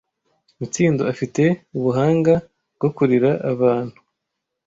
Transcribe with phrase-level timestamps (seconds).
[0.59, 1.43] Mitsindo afite
[1.77, 2.33] ubuhanga
[2.75, 3.99] bwo kurira abantu.